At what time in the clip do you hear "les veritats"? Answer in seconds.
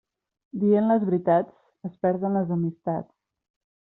0.91-1.59